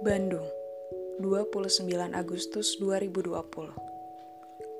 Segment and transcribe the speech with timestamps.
[0.00, 0.48] Bandung,
[1.20, 1.84] 29
[2.16, 3.36] Agustus 2020.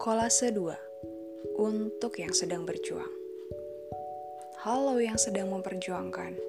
[0.00, 1.60] Kolase 2.
[1.60, 3.12] Untuk yang sedang berjuang.
[4.64, 6.40] Halo yang sedang memperjuangkan.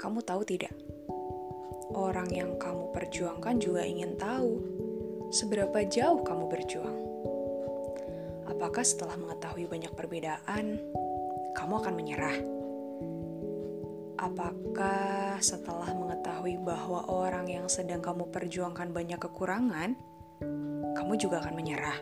[0.00, 0.72] Kamu tahu tidak?
[1.92, 4.64] Orang yang kamu perjuangkan juga ingin tahu
[5.28, 6.98] seberapa jauh kamu berjuang.
[8.48, 10.80] Apakah setelah mengetahui banyak perbedaan,
[11.52, 12.38] kamu akan menyerah?
[14.16, 15.92] Apakah setelah
[16.44, 19.96] mengetahui bahwa orang yang sedang kamu perjuangkan banyak kekurangan,
[20.92, 21.98] kamu juga akan menyerah?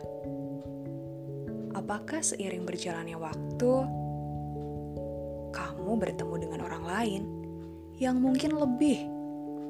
[1.79, 3.73] Apakah seiring berjalannya waktu,
[5.55, 7.23] kamu bertemu dengan orang lain
[8.03, 9.07] yang mungkin lebih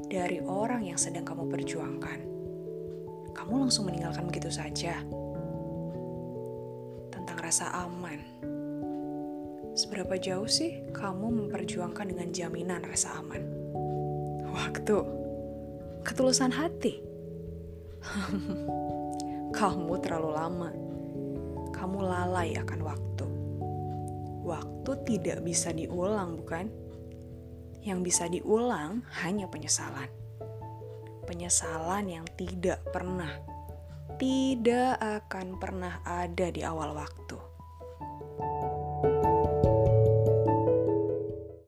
[0.09, 2.19] dari orang yang sedang kamu perjuangkan?
[3.37, 4.97] Kamu langsung meninggalkan begitu saja.
[7.13, 8.25] Tentang rasa aman
[9.73, 13.62] Seberapa jauh sih kamu memperjuangkan dengan jaminan rasa aman?
[14.53, 14.97] Waktu,
[16.05, 17.01] ketulusan hati.
[19.59, 20.71] kamu terlalu lama.
[21.75, 23.27] Kamu lalai akan waktu.
[24.45, 26.69] Waktu tidak bisa diulang, bukan?
[27.83, 30.07] Yang bisa diulang hanya penyesalan.
[31.27, 33.35] Penyesalan yang tidak pernah,
[34.21, 37.42] tidak akan pernah ada di awal waktu